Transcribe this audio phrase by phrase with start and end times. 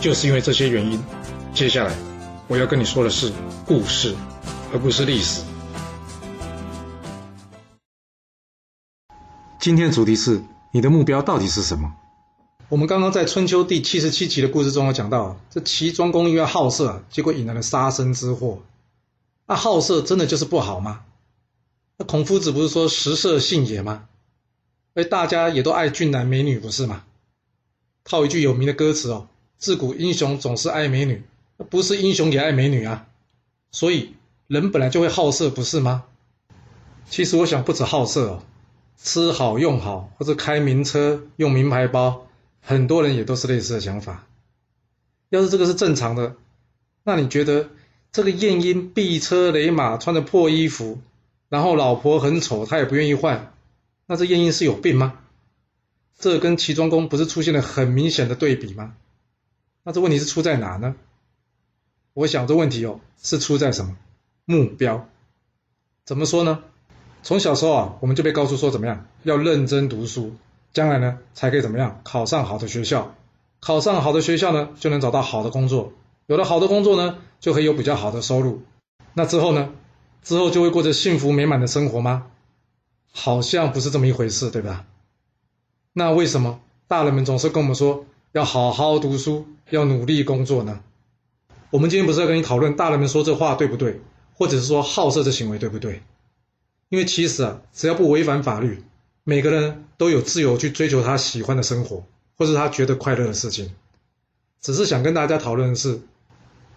[0.00, 1.02] 就是因为这些原因，
[1.52, 1.92] 接下来
[2.46, 3.32] 我要跟你说的是
[3.66, 4.14] 故事，
[4.72, 5.42] 而不是历史。
[9.58, 10.40] 今天的主题是
[10.72, 11.92] 你的目标到底是什么？
[12.68, 18.62] 我们刚刚在春秋第七十七集的故事中有讲到，这齐庄公因为好色，结果引来了杀身之祸。
[19.46, 21.00] 那好色真的就是不好吗？
[21.96, 24.06] 那孔夫子不是说食色性也吗？
[24.94, 27.02] 而大家也都爱俊男美女，不是吗？
[28.04, 29.26] 套一句有名的歌词哦。
[29.58, 31.22] 自古英雄总是爱美女，
[31.68, 33.06] 不是英雄也爱美女啊。
[33.72, 34.14] 所以
[34.46, 36.04] 人本来就会好色，不是吗？
[37.10, 38.42] 其实我想不止好色哦，
[38.96, 42.26] 吃好用好或者开名车用名牌包，
[42.60, 44.26] 很多人也都是类似的想法。
[45.30, 46.36] 要是这个是正常的，
[47.02, 47.70] 那你觉得
[48.12, 51.00] 这个晏婴避车雷马，穿着破衣服，
[51.48, 53.52] 然后老婆很丑，他也不愿意换，
[54.06, 55.18] 那这晏婴是有病吗？
[56.18, 58.94] 这跟齐庄公不是出现了很明显的对比吗？
[59.88, 60.96] 那这问题是出在哪呢？
[62.12, 63.96] 我想这问题哦，是出在什么
[64.44, 65.08] 目标？
[66.04, 66.62] 怎么说呢？
[67.22, 70.36] 从小时候啊，我们就被告诉说怎么样，要认真读书，
[70.74, 73.14] 将来呢才可以怎么样，考上好的学校，
[73.60, 75.94] 考上好的学校呢，就能找到好的工作，
[76.26, 78.60] 有了好的工作呢，就可以有比较好的收入。
[79.14, 79.72] 那之后呢，
[80.22, 82.26] 之后就会过着幸福美满的生活吗？
[83.10, 84.84] 好像不是这么一回事，对吧？
[85.94, 88.04] 那为什么大人们总是跟我们说？
[88.32, 90.80] 要好好读书，要努力工作呢。
[91.70, 94.00] 我们今天不是要跟你讨论大人们说这话对不对，
[94.34, 96.02] 或者是说好色这行为对不对？
[96.90, 98.82] 因为其实啊，只要不违反法律，
[99.24, 102.04] 每个人都有自由去追求他喜欢的生活，
[102.36, 103.74] 或是他觉得快乐的事情。
[104.60, 106.00] 只是想跟大家讨论的是，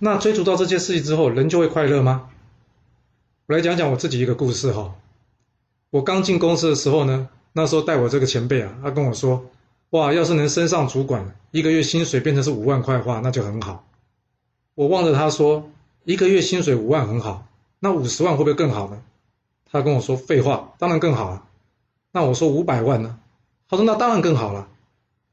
[0.00, 2.28] 那追逐到这些事情之后，人就会快乐吗？
[3.46, 4.96] 我来讲讲我自己一个故事哈。
[5.90, 9.46] 我刚进公司的时候呢，那时候带我这个前辈啊，他跟我说。
[9.90, 13.86] 哇，要是能升上主管，一个月薪水变成是五万块的话，那就很好。
[14.74, 15.70] 我望着他说，
[16.04, 17.46] 一个月薪水五万很好，
[17.78, 19.02] 那五十万会不会更好呢？
[19.70, 21.44] 他跟我说，废话，当然更好了。
[22.12, 23.18] 那我说五百万呢？
[23.68, 24.68] 他说那当然更好了。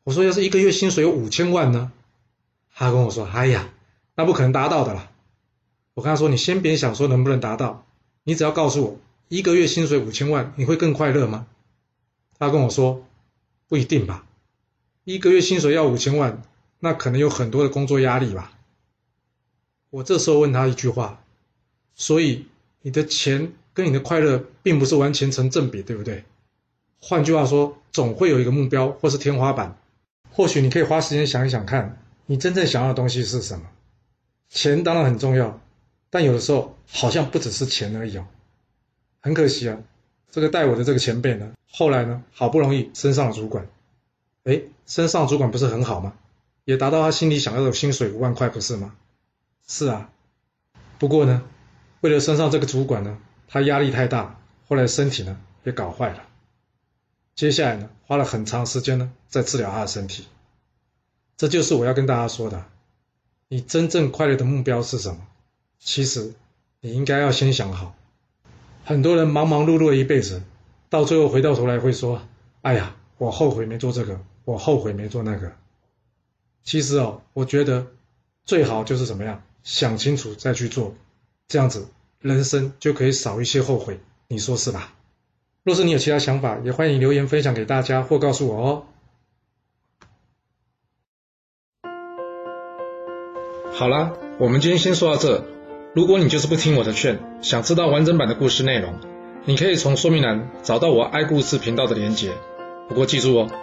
[0.04, 1.92] 我说要是一个月薪水有五千万呢？
[2.76, 3.70] 他跟我说，哎呀，
[4.16, 5.10] 那不可能达到的啦。
[5.94, 7.86] 我跟他说，你先别想说能不能达到，
[8.24, 8.98] 你只要告诉我，
[9.30, 11.48] 一个月薪水五千万，你会更快乐吗？
[12.38, 13.04] 他跟我说，
[13.68, 14.26] 不一定吧。
[15.06, 16.42] 一个月薪水要五千万，
[16.80, 18.58] 那可能有很多的工作压力吧。
[19.90, 21.22] 我这时候问他一句话，
[21.94, 22.48] 所以
[22.82, 26.24] 你的钱跟你的快乐并不是完全成正比，对不对？
[27.02, 29.78] 换句话说，总会有一个目标或是天花板。
[30.32, 33.66] 或许你可以花时间想一想，看你真正想要的东西是什么。
[34.50, 35.60] 钱当然很重要，
[36.10, 38.26] 但有的时候好像不只是钱而已哦。
[39.20, 39.78] 很可惜啊，
[40.32, 43.68] 这个带我的这个前辈呢，后来呢，好不容易升上了主管。
[44.44, 46.14] 哎，升上主管不是很好吗？
[46.66, 48.96] 也达到他心里想要的薪水五万块，不是吗？
[49.68, 50.10] 是啊，
[50.98, 51.44] 不过呢，
[52.02, 53.18] 为了升上这个主管呢，
[53.48, 56.24] 他压力太大，后来身体呢也搞坏了。
[57.36, 60.26] 接下来呢，花了很长时间呢在治疗他的身体。
[61.36, 62.66] 这就是我要跟大家说的：
[63.48, 65.28] 你真正快乐的目标是什么？
[65.80, 66.34] 其实
[66.80, 67.96] 你应该要先想好。
[68.86, 70.44] 很多人忙忙碌碌一辈子，
[70.90, 72.22] 到最后回到头来会说
[72.62, 75.54] ：“哎呀，我后悔没做这个。”我后悔没做那个。
[76.64, 77.88] 其实哦，我觉得
[78.46, 80.96] 最好就是怎么样，想清楚再去做，
[81.48, 81.88] 这样子
[82.20, 84.00] 人生就可以少一些后悔。
[84.28, 84.94] 你说是吧？
[85.64, 88.86] 若是你有其他想法，也欢迎留言分享给大家或告诉我哦。
[93.72, 95.46] 好啦，我们今天先说到这。
[95.96, 99.00] 如果你就是不听我的劝，想知道完整版的故事内容，
[99.46, 102.34] 你可以从说明栏找到我爱故事频道的连结。
[102.88, 103.63] 不过记住哦。